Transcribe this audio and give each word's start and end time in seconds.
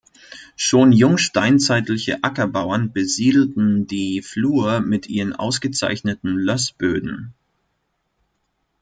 Schon 0.55 0.91
jungsteinzeitliche 0.93 2.23
Ackerbauern 2.23 2.91
besiedelten 2.91 3.85
die 3.85 4.23
Flur 4.23 4.79
mit 4.79 5.07
ihren 5.07 5.33
ausgezeichneten 5.35 6.37
Lössböden. 6.37 7.35